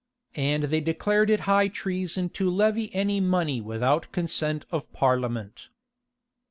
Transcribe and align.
And 0.35 0.63
they 0.63 0.81
declared 0.81 1.29
it 1.29 1.41
high 1.41 1.67
treason 1.67 2.29
to 2.29 2.49
levy 2.49 2.91
any 2.95 3.19
money 3.19 3.61
without 3.61 4.11
consent 4.11 4.65
of 4.71 4.91
parliament. 4.93 5.69